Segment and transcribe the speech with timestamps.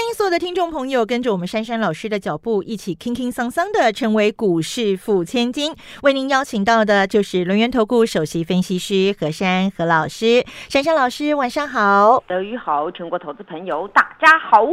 [0.00, 5.76] 欢迎所有的听众朋友跟着我们珊珊老师的脚步，一起轻轻桑桑的成为股市富千金。
[6.02, 10.42] 为您邀请到的就是轮源投顾首席分析师何珊何老师。
[10.70, 12.24] 珊珊老师，晚上好。
[12.26, 14.66] 德语好，全国投资朋友大家好。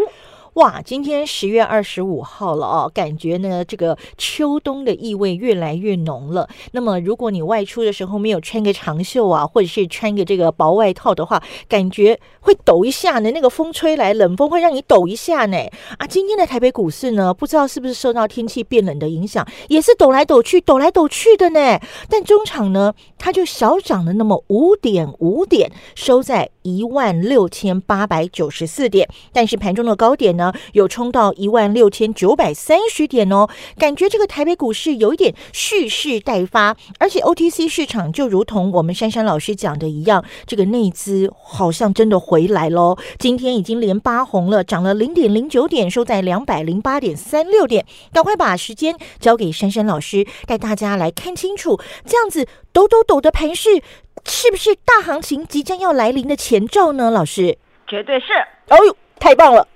[0.58, 6.50] 哇，今天十月二十五号了哦，感觉呢这个秋冬的意味越来越浓了。
[6.72, 13.30] 那么如果你外出的时候没有穿个长袖啊，或者是穿个这个薄外套的话，感觉会抖一下呢。
[13.30, 15.58] 那个风吹来，冷风会让你抖一下呢。
[16.00, 21.80] 啊，今天的台北股市呢，不知道是不是受到天气变冷的影响，也是抖来抖去，抖来抖去的呢。
[22.10, 29.08] 但中场呢，它就小涨了那么五点五点，收在一万六千八百九十四点。
[29.32, 30.47] 但是盘中的高点呢？
[30.74, 42.98] 有冲到一万六千九百三十点哦，感觉这个台北股市有一点蓄势待发，而且 OTC 市场就如同我们珊珊老师讲的一样，这个内资好像真的回来喽。
[43.18, 47.86] 今天已经连八红了，涨了零点零九点，收在两百零八点三六点。
[48.14, 53.82] 赶快把时间交给珊珊老师，带大家来看清楚，这样子抖抖抖的盘势，
[54.26, 57.12] 是不是大行情即将要来临的前兆呢？
[57.12, 58.26] 老师，绝对是。
[58.70, 59.68] 哦呦，太棒了！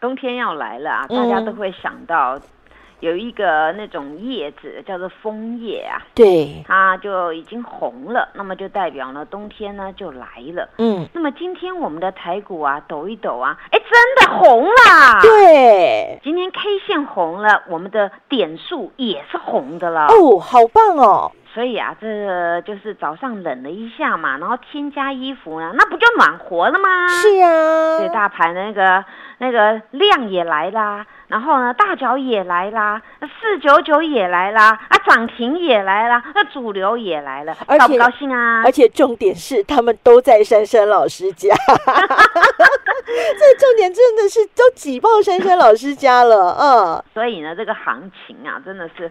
[0.00, 2.38] 冬天要来了啊，大家都会想到
[3.00, 10.68] 有一个那种叶子叫做枫叶啊，对，它就已经红了，那么就代表呢冬天呢就来了。
[10.78, 15.20] 嗯，那么今天我们的台股啊抖一抖啊，哎，真的红了。
[15.22, 20.06] 对，今天 K 线红了，我们的点数也是红的了。
[20.06, 21.32] 哦，好棒哦。
[21.52, 27.08] 所以啊，这就是早上冷了一下嘛，然后添加衣服呢，那不就暖和了吗？
[27.08, 29.04] 是啊，对，大盘那个
[29.38, 33.02] 那个量也来啦，然后呢，大脚也来啦，
[33.40, 38.62] 四九九也来啦，啊，涨停也来啦，那主流也来了，高不高兴啊？
[38.64, 47.04] 而且重点是他们都在珊珊老师家， 这重点真的是都挤爆珊珊老师家了，嗯。
[47.12, 49.10] 所以呢，这个行情啊，真的是。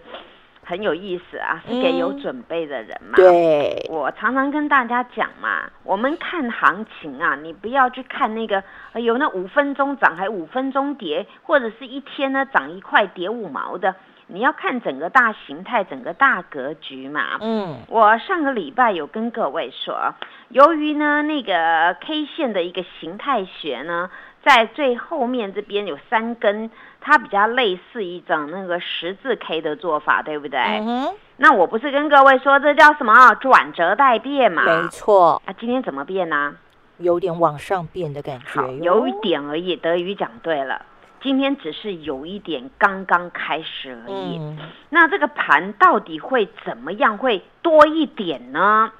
[0.70, 3.16] 很有意思啊，是给有准备的人嘛。
[3.16, 8.64] 对，我常常跟大家讲嘛，我们看行情啊，你不要去看那个
[8.94, 13.96] 有那五分钟涨还五分钟跌，或者是一天呢涨一块跌五毛的，
[14.28, 17.40] 你要看整个大形态、整个大格局嘛。
[17.42, 20.14] 嗯，我上个礼拜有跟各位说，
[20.50, 24.12] 由于呢那个 K 线的一个形态学呢。
[24.44, 30.60] 在最后面这边有三根，它比较类似一种那个十字 K 的做法，对不对？
[30.60, 31.10] 嗯
[31.42, 34.64] 那我不是跟各位说这叫什么转折带变嘛？
[34.66, 35.42] 没错。
[35.46, 36.56] 啊，今天怎么变呢？
[36.98, 38.62] 有点往上变的感觉。
[38.62, 39.78] 好，有一点而已。
[39.78, 40.86] 德语讲对了，
[41.22, 44.38] 今天只是有一点刚刚开始而已。
[44.38, 44.58] 嗯。
[44.90, 47.18] 那这个盘到底会怎么样？
[47.18, 48.92] 会多一点呢？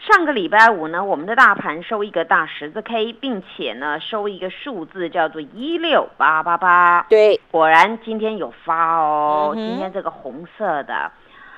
[0.00, 7.04] 上个礼拜五呢，我们的大盘收一个大十字 K，并且呢收一个数字叫做一六八八八。
[7.10, 11.12] 对，果然今天有发哦，今天这个红色的，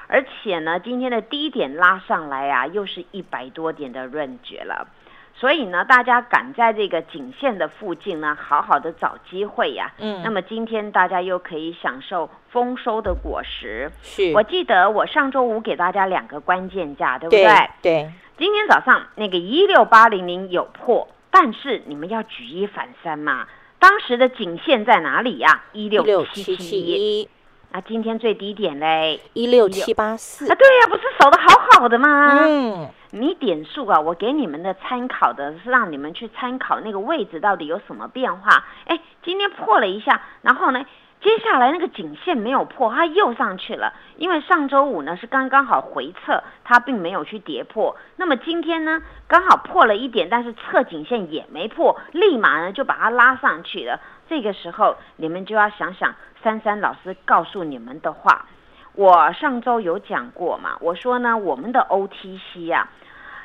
[0.09, 4.89] 而且呢今天的低点拉上来啊，又是一百多点的润觉了。
[5.35, 9.93] 所以呢，大家赶在这个颈线的附近呢，好好的找机会呀。
[9.99, 13.91] 嗯，那么今天大家又可以享受丰收的果实。
[14.03, 17.71] 是我记得我上周五给大家两个关键价，对不对？
[17.83, 18.13] 对。
[18.39, 23.47] 今天早上那个一六八零零有破，但是你们要举一反三嘛。
[23.79, 25.65] 当时的颈线在哪里呀？
[25.73, 27.29] 一六七七一。
[27.73, 29.21] 那今天最低点嘞？
[29.33, 30.45] 一六七八四。
[30.51, 32.45] 啊，对呀，不是守的好好的吗？
[32.47, 32.89] 嗯。
[33.15, 38.65] 你点数啊，我给你们的参考的是让你们去参考那个位置到底有什么变化。
[38.87, 40.85] 哎，今天破了一下，然后呢？
[41.21, 43.93] 接下来那个颈线没有破，它又上去了。
[44.17, 47.97] 因为上周五呢是刚刚好回撤，它并没有去跌破。
[48.17, 54.01] 那么今天呢刚好破了一点，但是侧颈线也没破，立马呢就把它拉上去了。
[54.29, 56.13] 这个时候你们就要想想
[56.43, 58.47] 珊珊老师告诉你们的话。
[58.95, 62.89] 我上周有讲过嘛，我说呢我们的 OTC 呀，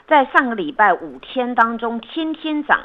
[0.07, 2.79] 在上个礼拜五天当中天天涨。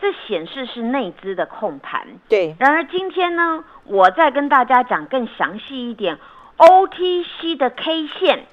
[0.00, 2.54] 这显示是内资的控盘，对。
[2.58, 6.18] 然而今天呢，我再跟大家讲更详细一点
[6.58, 8.44] ，OTC 的 K 线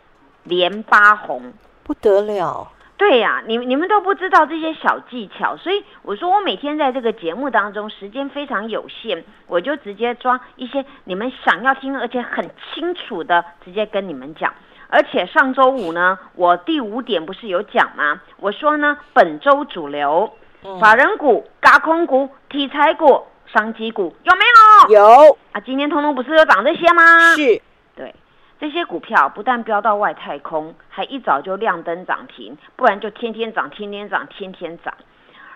[0.44, 1.52] 连八红，
[1.84, 2.72] 不得了。
[2.96, 14.54] 对呀，你你们都不知道这些小技巧，所以我说我每天在这个节目当中时间非常有限，我就直接抓一些你们想要听而且很清楚的，直接跟你们讲。
[14.92, 18.22] 而且上周五呢，我第五点不是有讲吗？
[18.38, 20.34] 我说呢，本周主流
[20.82, 24.44] 法人股、高空股、题材股、商机股有没
[24.90, 25.00] 有？
[25.00, 27.34] 有啊，今天通通不是有涨这些吗？
[27.36, 27.62] 是，
[27.96, 28.14] 对，
[28.60, 34.94] 这些股票不但飙到外太空，还一早就亮灯涨停，不然就天天涨，天天涨，天天涨。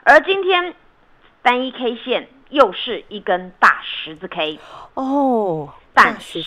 [0.05, 0.73] 而今天
[1.41, 4.57] 单一 K 线又是一根大十字 K
[4.93, 6.41] 哦，但是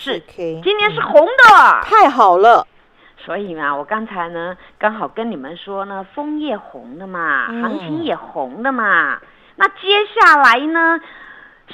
[0.63, 2.65] 今天是红的，太好了。
[3.25, 9.19] 所以嘛，我刚才呢刚好跟你们说呢，枫叶红的嘛，行情也红的嘛。
[9.55, 10.99] 那接下来呢，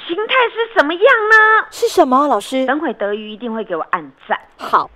[0.06, 1.66] 形态是什么样呢？
[1.70, 2.66] 是什么，老师？
[2.66, 4.38] 等会德瑜一定会给我按赞。
[4.58, 4.90] 好，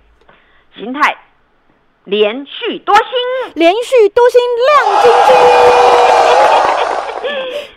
[0.75, 1.17] 形态
[2.03, 3.05] 连续多星，
[3.55, 5.35] 连续多星亮晶晶，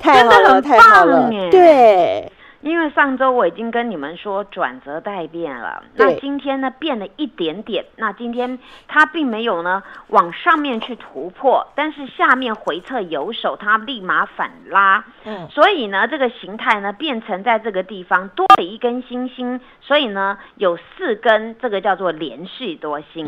[0.03, 2.31] 太好了，太好了，对。
[2.65, 8.59] 因为上周我已经跟你们说转折待变了，那今天呢变了一点点，那今天
[8.89, 23.27] 它并没有呢往上面去突破，但是下面回撤有手，它立马反拉，嗯，所以呢这个形态呢变成在这个地方多了一根星星，所以呢有四根，这个叫做连续多星。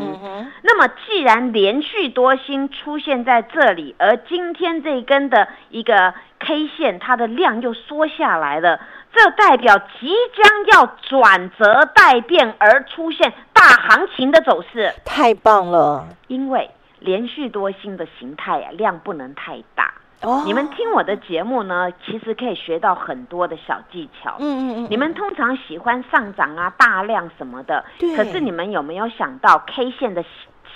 [0.63, 8.79] 那么既然连续多星出现在这里，而今天这根的一个 K 线它的量又缩下来了。
[9.13, 16.07] 这代表即将要转折待变而出现大行情的走势，太棒了！
[16.27, 16.69] 因为
[16.99, 19.93] 连续多星的形态呀，量不能太大。
[20.21, 24.35] 哦，你们听我的节目呢，其实可以学到很多的小技巧。
[24.39, 24.87] 嗯嗯嗯。
[24.89, 30.23] 你们通常喜欢上涨啊、大量什么的，可是你们有没有想到 K 线的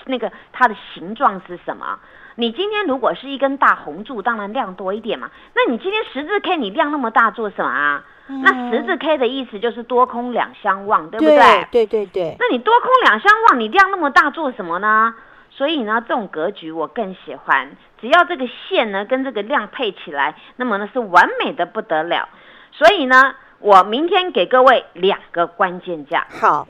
[0.06, 2.00] 那个它的形状是什么？
[2.36, 5.30] 你今天如果是一根大红柱，当然量多一点嘛。
[5.54, 8.04] 那你今天十字 K 你量那么大做什么啊？
[8.28, 11.68] 那十字 K 的意思就是多空两相望，对不对？
[11.72, 12.36] 对对对。
[12.40, 15.14] 那你多空两相望，你量那么大做什么呢？
[15.50, 17.76] 所以呢，这种格局我更喜欢。
[18.00, 22.30] 只要这个线呢跟这个量配起来，那么呢是完美的不得了。
[22.72, 26.26] 所以呢，我明天给各位两个关键价。
[26.30, 26.68] 好。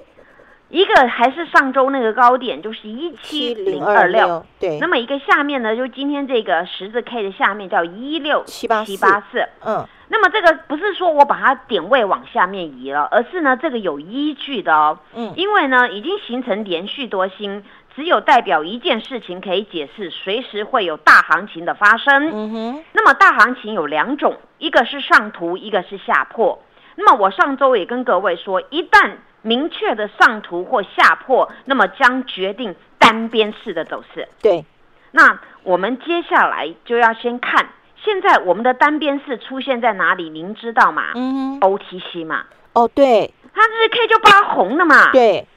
[0.71, 4.79] 一个还是上周那个高点，就是一七零二六，对。
[4.79, 9.85] 那么一个下面呢，就今天这个十字 K 的下面叫一六七八七八四，嗯。
[10.07, 15.33] 那么这个不是说我把它点位往下面移了，而是呢这个有依据的哦，嗯。
[15.35, 17.63] 因为呢已经形成连续多星，
[17.95, 22.29] 只有代表一件事情可以解释，随时会有大行情的发生。
[22.33, 22.83] 嗯哼。
[22.93, 26.61] 那么大行情有两种，一个是上图，一个是下破。
[26.95, 34.27] 那么我上周也跟各位说，一旦明确的上图或下破，那么将决定单边式的走势。
[34.41, 34.65] 对，
[35.11, 37.69] 那我们接下来就要先看，
[38.03, 40.29] 现在我们的单边式出现在哪里？
[40.29, 41.11] 您知道吗？
[41.15, 42.45] 嗯，OTC 嘛。
[42.73, 45.11] 哦，对，它日 K 就发红了嘛。
[45.11, 45.47] 对。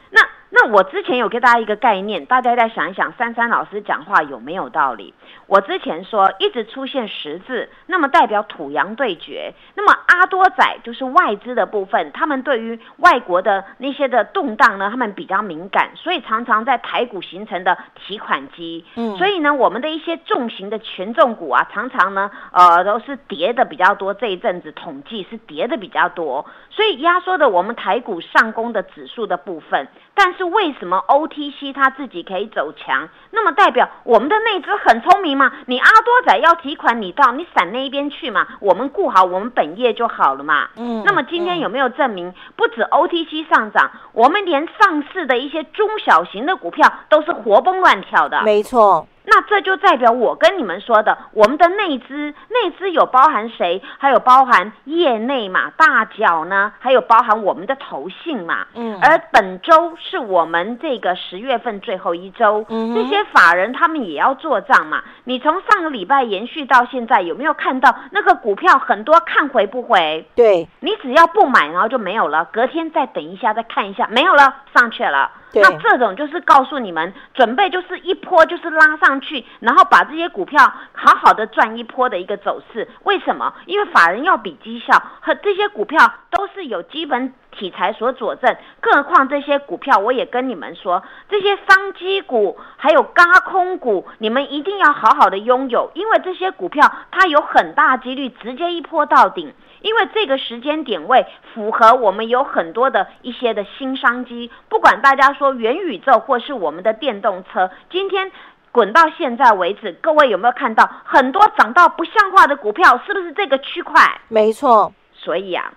[0.57, 5.13] 那我之前有给大家一个概念，大家再想一想，珊珊老师讲话有没有道理？
[5.49, 9.53] 我之前说一直出现十字，那么代表土洋对决。
[9.75, 18.85] 那么阿多仔就是外资的部分，他们对于外国的那些的动荡呢，他们比较敏感，所以常常在台股形成的提款机。
[18.95, 24.15] 嗯，所以呢，我们的一些重型的权重股啊，常常呢，呃，都是跌的比较多。
[24.15, 30.45] 这一阵子统计是跌的比较多，所以压缩的我们台股上攻的指数的部分，但是。
[30.55, 33.09] 为什么 OTC 它自己可以走强？
[33.31, 35.51] 那么代表我们的内资很聪明嘛？
[35.67, 38.47] 你阿多仔要提款，你到你闪那一边去嘛？
[38.61, 40.69] 我们顾好我们本业就好了嘛。
[40.77, 41.03] 嗯。
[41.05, 48.43] 那么今天有没有证明，不止 OTC 上涨，我们连上市的一些中小型的股票都是活蹦乱跳的？
[48.43, 49.09] 没错。
[49.27, 53.83] 那这就代表我跟你们说的，我们的内资，内资有包含谁？
[53.99, 56.73] 还有包含业内嘛，大脚呢？
[56.79, 58.67] 还有包含我们的投信嘛？
[58.75, 58.99] 嗯。
[59.03, 65.03] 而本周是我们这个十月份最后一周，这些法人他们也要做账嘛。
[65.25, 70.29] 你从上个礼拜延续到现在，有没有看到那个股票很多看回不回？
[70.35, 70.69] 对。
[70.81, 72.45] 你只要不买，然后就没有了。
[72.53, 75.31] 隔天再等一下，再看一下，没有了，上去了。
[75.57, 80.59] 那这种就是告诉你们，准备就是一波就是拉上去，然后把这些股票
[80.93, 82.89] 好好的赚一波的一个走势。
[83.05, 83.55] 为什么？
[83.67, 85.99] 因为法人要比绩效，和这些股票
[86.31, 88.57] 都是有基本题材所佐证。
[88.81, 99.53] 更何况这些股票，我也跟你们说，这些商机股还有高空股，你们一定要好好的拥有，因为这些股票它有很大几率直接一波到顶。
[99.81, 108.33] 因为这个时间点位符合我们有很多的一些的新商机，不管大家说元宇宙或是我们的电动车，今天
[108.75, 113.01] 滚到现在为止，各位有没有看到很多涨到不像话的股票？
[113.07, 114.21] 是不是这个区块？
[114.27, 114.93] 没错。
[115.13, 115.73] 所以啊，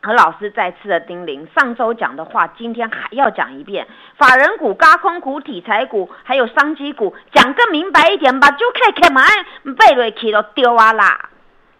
[0.00, 3.84] 何老师再次的叮咛，上周讲的话，今天还要讲一遍。
[4.16, 9.24] 法人股、高空股、题材股，还有商机股，讲更明白一点吧，就可以开门
[9.74, 11.29] 背瑞去都丢啊啦！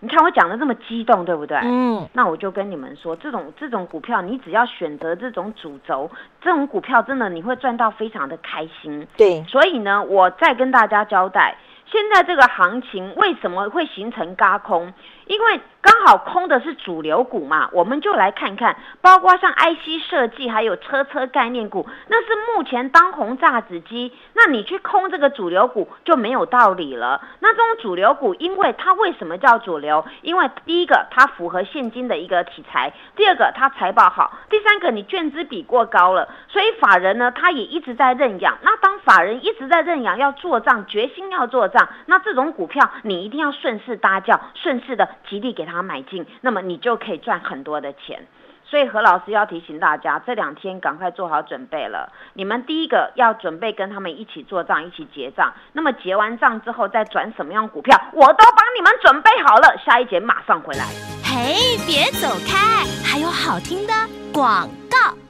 [0.01, 1.59] 你看我讲的这么激动，对不对？
[1.63, 2.09] 嗯。
[2.15, 9.07] 那我就跟你们说，这种这种股票，你只要选择这种主轴，这种股票真的你会赚到非常的开心。
[9.17, 9.45] 对。
[9.45, 14.93] 所以呢，我再跟大家交代，现在这个行情为什么会形成嘎空？
[15.27, 24.13] 因为刚好空的是主流股嘛，我们就来看看，包括像 IC 设计，还有车车概念股，那是目前当红炸子机。
[24.35, 27.23] 那你去空这个主流股就没有道理了。
[27.41, 30.05] 那这种主流股，因为它为什么叫主流？
[30.23, 38.59] 因为第一个它符合现金的一个题材，第二个它财报好，第三个你券资比过高了，所以法人呢他也一直在认养。
[38.63, 45.09] 那当法人一直在认养，要做账，决心要做账，那这种股票你一定要顺势搭轿，顺势的。
[45.29, 48.27] 极力给他买进，那么你就可以赚很多的钱。
[48.65, 52.13] 所以何老师要提醒大家，这两天赶快做好准备了。
[52.35, 55.53] 你们第一个要准备跟他们一起做账，一起结账。
[55.73, 59.77] 那么结完账之后再转什么样股票，我都帮你们准备好了。
[59.85, 60.85] 下一节马上回来。
[61.25, 63.93] 嘿，别走开，还有好听的
[64.33, 65.30] 广告。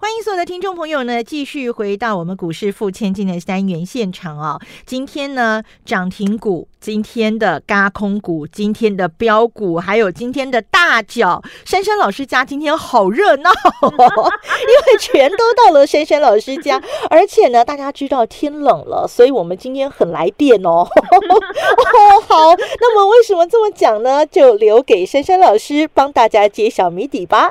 [0.00, 4.58] 欢迎所有的听众朋友呢，继续回到我们股市付千金的单元现场哦！
[4.86, 13.50] 今天呢，涨停股、今天的嘎空股、今天的标股，还有今天的大脚，珊珊老师家今天好热闹，
[13.82, 16.80] 因为全都到了珊珊老师家，
[17.10, 20.88] 而且呢，大家知道天冷了，所以我们今天很来电哦。
[22.26, 24.24] 好，那么为什么这么讲呢？
[24.24, 27.50] 就留给珊珊老师帮大家揭晓谜底吧。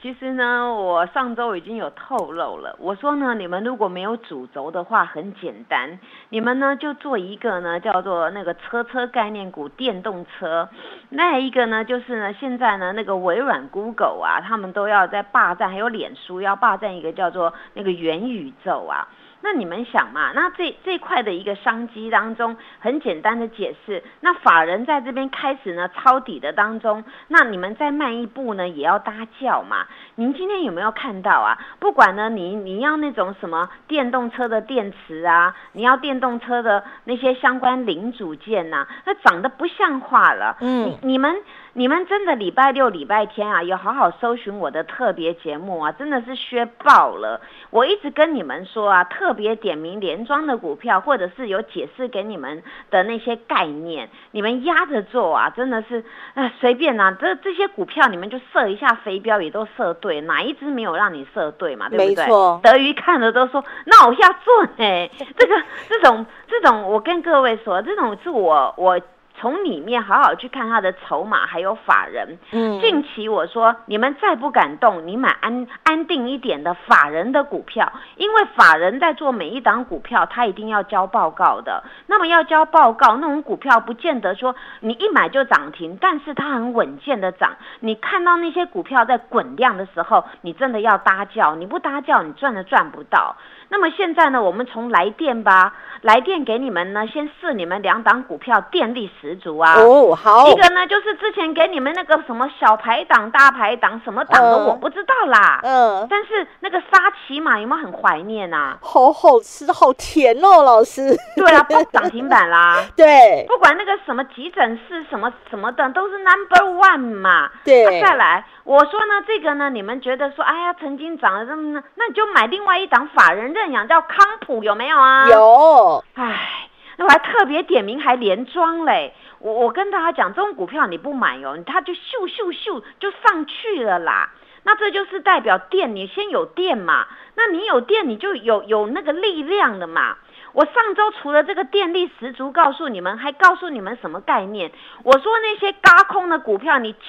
[0.00, 2.76] 其实呢，我上周已经有透露了。
[2.78, 10.68] 我说呢，你们如果没有主轴的话，很简单，你们呢就做一个呢，叫做那个车车概念股，电动车。
[11.08, 19.08] 那一个呢，就是呢，现在呢，那个微软、Google 啊，他们都要在霸占，还有脸书要霸占一个叫做那个元宇宙啊。
[19.50, 20.32] 那你们想嘛？
[20.34, 29.86] 那这这块的一个商机当中，很简单的解释，那法人在这边开始呢抄底的当中，那你们再慢一步呢，也要搭轿嘛。
[30.16, 31.56] 您今天有没有看到啊？
[31.78, 40.58] 不管呢，你你要那种什么电动车的电池啊，你要电动车的那些相关零组件呐，那长得不像话了。
[40.60, 41.34] 嗯，你们。
[41.78, 47.40] 你们真的礼拜六、礼拜天啊，有好好搜寻我的特别节目啊，真的是削爆了。
[47.70, 56.04] 我一直跟你们说啊，特别点名连庄的股票，或者是有解释给你们的那些概念，你们压着做啊，真的是，
[56.34, 61.88] 呃，随便啊，这这些股票你们就设一下飞镖，也都设对，哪一只没有让你设对嘛？
[61.88, 62.26] 对不对？
[62.60, 65.54] 德瑜看了都说，那我要做哎，这个
[65.88, 69.00] 这种这种，我跟各位说，这种是我我。
[69.38, 72.38] 从里面好好去看他的筹码，还有法人。
[72.50, 81.84] 嗯，近期我说你们再不敢动，你买安安定一点的法人的股票，因为法人在做每一档股票，他一定要交报告的。
[82.06, 87.56] 那么要交报告，那种股票不见得说你一买就涨停，但是它很稳健的涨。
[87.80, 93.36] 你看到那些股票在滚量的时候，你真的要搭轿，你不搭轿，你赚都赚不到。
[93.70, 99.74] 那么现在呢，我们从来电吧，来电给你们呢，先试你们两档股票，电力十足啊。
[99.74, 100.48] 哦，好。
[100.48, 105.60] 一个呢，就是之前给你们那个什么小排档、大排档什么档的，我不知道啦。
[105.62, 106.06] 嗯。
[106.08, 108.78] 但是那个沙琪玛有没有很怀念呐？
[108.80, 111.14] 好好吃，好甜哦，老师。
[111.36, 112.82] 对啊， 不涨停板啦。
[112.96, 113.44] 对。
[113.48, 117.50] 不管那个什么急诊室什么什么的，都是 number one 嘛。
[117.64, 118.00] 对。
[118.00, 118.44] 再来。
[118.68, 125.26] 我说呢，这个呢，你们觉得说，哎呀，曾经涨了这么，那你就买另外一档法人认养，叫康普，有没有啊？
[125.26, 126.04] 有。
[126.12, 129.14] 哎，那我还特别点名，还连庄嘞。
[129.38, 134.32] 我我跟大家讲，这种股票你不买哦，它就咻咻咻就上去了啦。
[134.64, 137.06] 那这就是代表电，你先有电嘛，
[137.36, 140.18] 那你有电，你就有有那个力量的嘛。
[140.58, 144.72] 我上周除了这个电力十足，告诉你们，还告诉你们什么概念？
[145.04, 147.00] 我说那些嘎空的股票，你千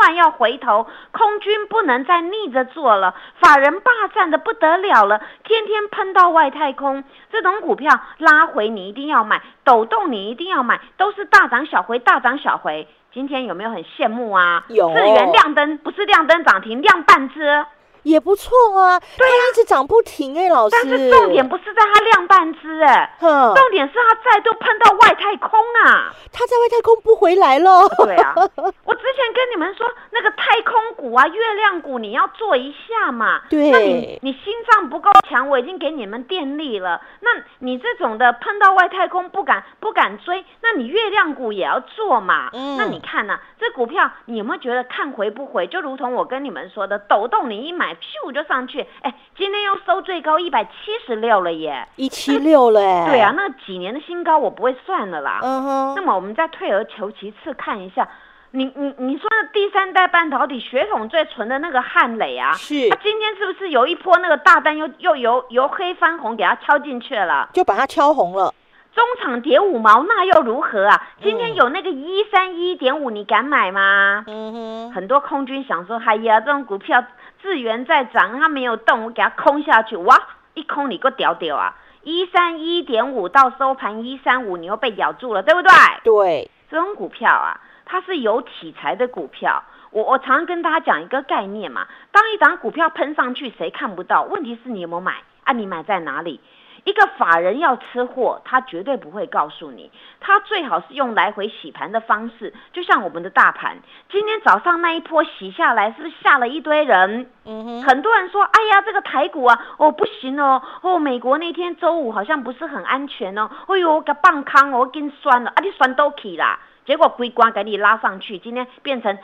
[0.00, 12.88] 万要回头，空军不能再逆着做了，法人霸占的不得了了，天天喷到外太空，这种股票拉回你一定要买，抖动你一定要买，都是大涨小回，大涨小回。
[13.12, 14.64] 今天有没有很羡慕啊？
[14.70, 17.66] 有，智元亮灯，不是亮灯涨停，亮半只。
[18.04, 20.76] 也不错啊，它一直涨不停哎，老师。
[20.76, 27.88] 但是重点不是在它亮半只哎，重点是它再度碰到外太空啊，它在外太空不回来了。
[27.98, 28.34] 对啊，
[28.84, 33.40] 我之前跟你们说那个太空股啊、月亮股你要做一下嘛。
[33.48, 33.70] 对。
[33.70, 37.00] 那你你心脏不够强，我已经给你们电力了。
[37.20, 37.30] 那
[37.60, 42.50] 你这种的碰到外太空不敢不敢追，那你月亮股也要做嘛。
[42.52, 42.76] 嗯。
[42.76, 45.66] 那你看呢，这股票你有没有觉得看回不回？
[45.66, 47.93] 就如同我跟你们说的，抖动你一买。
[47.96, 50.70] 咻就上去，哎，今天又收最高一百七
[51.06, 55.40] 十六了耶，一七六了哎， 对啊，那几年的新高我不会算了啦。
[55.42, 58.08] 嗯哼，那么我们再退而求其次看一下，
[58.52, 68.52] 你你你说的第三代半导体血统最纯的那个汉磊啊，是，他今天是不是有一波那个大单又又由由黑翻红给他敲进去了，就把它敲红了。
[68.94, 71.08] 中场跌五毛，那又如何啊？
[71.20, 74.22] 今天有那个一三一点五，你敢买吗？
[74.28, 77.04] 嗯哼，很多空军想说，哎呀，这种股票。
[77.44, 80.18] 资源在涨，它没有动，我给它空下去，哇，
[80.54, 81.76] 一空你个屌屌啊！
[82.02, 85.70] 一三一点五到收盘一三五，你又被咬住了，对不对？
[86.02, 89.62] 对，这种股票啊，它是有题材的股票。
[89.90, 94.22] 我我常跟大家讲一个概念嘛，当一张股票喷上去，谁看不到？
[94.22, 95.52] 问题是你有没有买啊？
[95.52, 96.40] 你买在哪里？
[96.84, 103.78] 一个法人要吃货，他绝对不会告诉你，他最好是用来回洗盘的方式，就像我们的大盘，
[104.10, 107.30] 今天早上那一波洗下来，是不是吓了一堆人？
[107.46, 119.18] 嗯哼，很多人说，哎呀，这个台股啊，哦不行哦，哦美国那天周五好像不是很安全哦，哎呦，个棒康我跟酸了，啊你酸都起啦，结果归关给你拉上去，今天变成。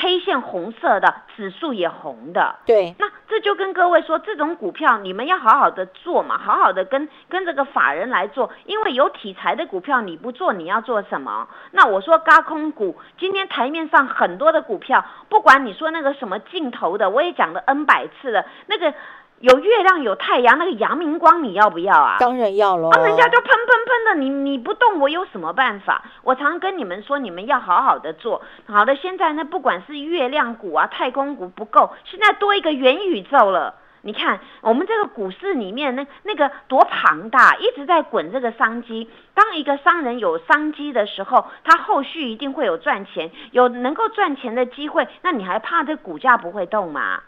[0.00, 11.48] K 线红色的指数也红的，对，那这就跟各位说，这种股票你们要好好的做嘛，好好的跟跟这个法人来做，因为有题材的股票你不做，你要做什么？
[11.72, 18.94] 那我说高空股，今天台面上很多的股票，不管你说那个什么镜头的，我也讲了 N 百次了，那个。
[19.40, 22.16] 有月亮有太阳，那个阳明光你要不要啊？
[22.18, 22.90] 当然要喽。
[22.90, 26.02] 啊，人家就喷喷喷的，你你不动，我有什么办法？
[26.22, 28.42] 我常跟你们说，你们要好好的做。
[28.66, 33.76] 好的，现在呢，不管是月亮股啊、太空股不够，现在多一个元宇宙了。
[34.02, 39.08] 你看，我们这个股市里面那那个多庞大，一直在滚这个商机。
[39.34, 45.06] 当一个商人有商机的时候，他后续一定会有赚钱，有能够赚钱的机会。
[45.22, 47.20] 那你还怕这股价不会动吗？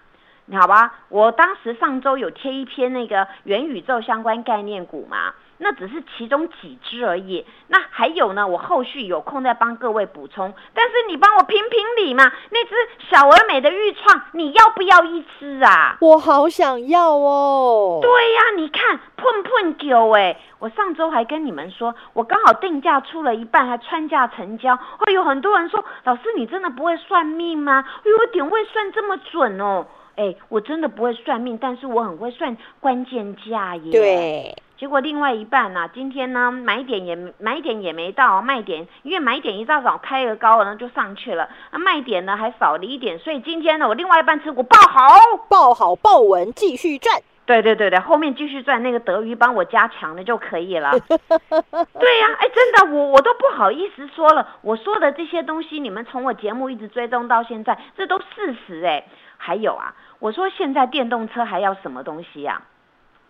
[0.58, 7.46] 好吧，我当时上周有贴一篇那个元宇宙相关概念股嘛，那只是其中几只而已。
[7.68, 10.52] 那还有呢，我后续有空再帮各位补充。
[10.74, 12.74] 但是你帮我评评理嘛，那只
[13.10, 15.96] 小而美的玉创，你要不要一只啊？
[16.00, 18.00] 我好想要哦。
[18.02, 24.76] 对呀，你看碰碰九哎，我上周还跟你们说，我刚好定价出了一半，还穿价成交。
[24.98, 27.84] 会有很多人说，老师你真的不会算命吗？
[27.86, 29.86] 哎呦，点位算这么准哦。
[30.16, 33.92] 哎，我真的不会算命，但是我很会算关键价耶。
[33.92, 45.08] 对，结果另外一半呢，今天呢买点也买点也没到，卖点因为买点一大早开个高，然后就上去了，那卖点呢还少了一点，所以今天呢我另外一半持股爆好，
[45.48, 47.22] 爆好爆稳，继续赚。
[47.46, 50.92] 对对对对，后面继续赚，那个德鱼帮我加强了就可以了。
[51.00, 59.04] 对呀，哎，真的，我我都不好意思说了，我说的这些东西，你们从我节目一直追踪到现在，这都事实哎。
[59.42, 59.94] 还有啊。
[60.18, 62.60] 我说现在电动车还要什么东西呀？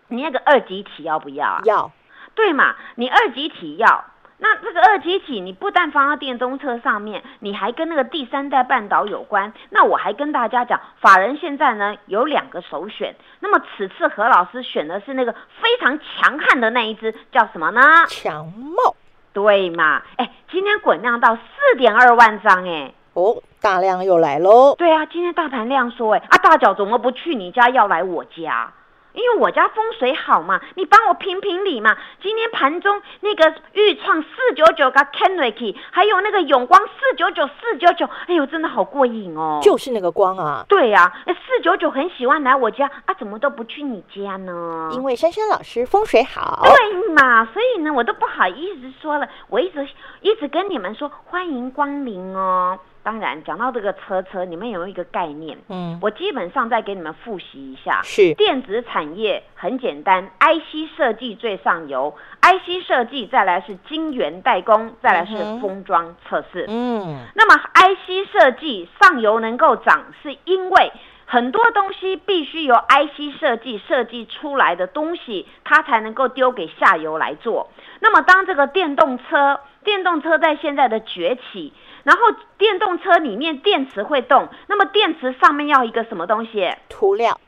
[0.08, 1.60] 你那个二级体要不要啊？
[1.64, 1.92] 要，
[2.34, 2.74] 对嘛？
[2.96, 4.04] 你二级体要，
[4.38, 9.52] 那这个二极体你不但放到电动车上面，你还跟那个第三代半导有关。
[9.68, 13.14] 那我还跟大家讲，法人现在呢有两个首选。
[13.38, 17.80] 那么此次何老师选的是那个非常强悍的那一只，叫什么呢？
[18.08, 18.96] 强茂。
[19.32, 20.02] 对嘛？
[20.16, 22.92] 哎，今天滚量到四点二万张，哎。
[23.14, 24.74] 哦，大量又来喽！
[24.76, 28.72] 对啊，今天大盘量说，哎，啊，大脚怎么不去你家，要来我家？
[29.12, 31.96] 因为我家风水好嘛，你帮我评评理嘛。
[32.22, 39.58] 今天盘中那个豫创四九九跟 k e n r i k 还有那个永光四九九四九九，哎呦，真的好过瘾哦！
[39.60, 40.64] 就是那个光啊！
[40.68, 44.90] 对呀，四九九很喜欢来我家啊，怎么都不去你家呢？
[44.92, 46.62] 因为珊珊老师风水好。
[46.62, 49.88] 对嘛，所以呢，我都不好意思说了，我一直
[50.20, 52.78] 一直跟你们说欢迎光临哦。
[53.02, 55.56] 当然，讲到这个车车，你们有没有一个概念？
[55.68, 58.00] 嗯，我基本上再给你们复习一下。
[58.02, 66.66] 是电子产业很简单，IC 设计最上游，IC 设计再来是晶圆代工，再来是封装测试。
[66.68, 70.92] 嗯，那么 IC 设计上游能够涨，是因为
[71.30, 77.70] 很多东西必须由 IC 设计设计出来的东西，它才能够丢给下游来做。
[78.00, 81.72] 那么当这个电动车，电动车在现在的崛起。
[82.02, 82.22] 然后
[82.58, 86.68] 电动车里面电池会动，那么电池上面要一个什么东西？
[86.88, 87.38] 涂料，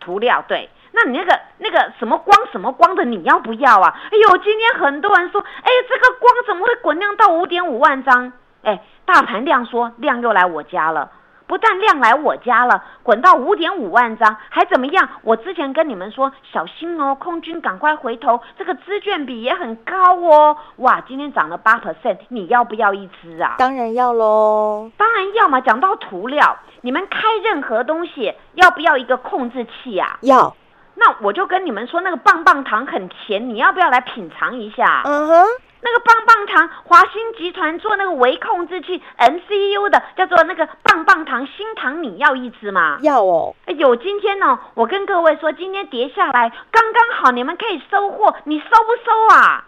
[0.00, 0.68] 涂料对。
[0.90, 4.00] 那你那个那个什么光什么光的你要不要啊？
[4.10, 8.32] 哎呦，今天很多人说，哎，这个光怎么会滚量到五点五万张？
[8.64, 11.12] 哎，大盘量说量又来我家了。
[11.48, 15.08] 不但量来我家了，滚到五点五万张，还怎么样？
[15.22, 20.56] 我之前跟你们说小心哦，空军赶快回头，这个资券比也很高哦。
[20.76, 23.56] 哇，今天涨了八 percent，你要不要一支啊？
[23.58, 25.60] 当然要喽，当然要嘛。
[25.60, 30.18] 讲到涂料，你们开任何东西要不要一个控制器啊？
[30.20, 30.54] 要。
[30.94, 35.02] 那我就跟你们说，那个棒棒糖很甜，你要不要来品尝一下？
[35.04, 35.46] 嗯哼。
[35.80, 42.98] 那个棒棒糖，华兴集团做那个微控制器 MCU 的，叫做那个棒棒糖新糖，你要一支吗？
[43.02, 43.54] 要哦。
[43.66, 49.64] 哎呦，今天呢，我跟各位说，今天跌下来刚刚好，你们可以收货，你收不收啊？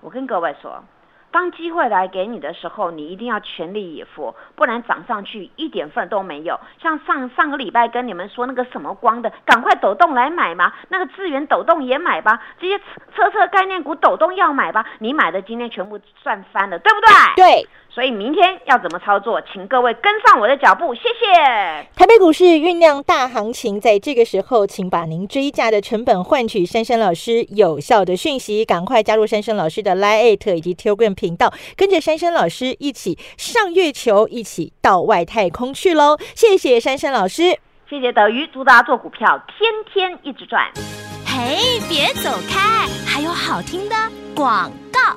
[0.00, 0.84] 我跟各位说。
[1.34, 6.60] 当机会来给你的时候，你一定要全力以赴，不然涨上去一点份都没有。
[6.80, 12.78] 像上上个礼拜跟你们说那个什么光的，赶快抖动来买嘛， 那个资源抖动也买吧，这些
[13.16, 17.44] 车车概念股抖动要买吧，你买的今天全部赚翻了，对不对？
[17.44, 17.68] 对。
[17.94, 21.86] 所以明天要怎么操作，请各位跟上我的脚步，谢谢。
[21.94, 36.18] 台北股市酝酿大行情，在这个时候，请把您追价的成本换取珊珊老师有效的讯息，赶快加入珊珊老师的 Line 以及 Telegram 频道，跟着珊珊老师一起上月球，一起到外太空去喽！
[36.34, 37.56] 谢谢珊珊老师，
[37.88, 40.68] 谢谢德瑜，祝大家做股票天天一直赚。
[41.24, 43.94] 嘿，别走开，还有好听的
[44.34, 45.16] 广告。